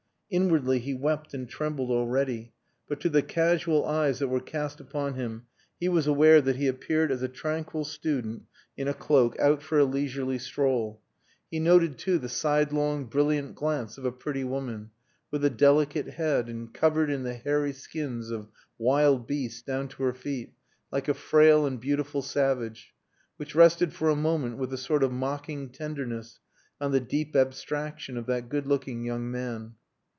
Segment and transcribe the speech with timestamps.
[0.33, 2.53] Inwardly he wept and trembled already.
[2.87, 6.67] But to the casual eyes that were cast upon him he was aware that he
[6.67, 8.43] appeared as a tranquil student
[8.77, 11.01] in a cloak, out for a leisurely stroll.
[11.49, 14.91] He noted, too, the sidelong, brilliant glance of a pretty woman
[15.31, 18.47] with a delicate head, and covered in the hairy skins of
[18.77, 20.53] wild beasts down to her feet,
[20.93, 22.93] like a frail and beautiful savage
[23.35, 26.39] which rested for a moment with a sort of mocking tenderness
[26.79, 29.73] on the deep abstraction of that good looking young man.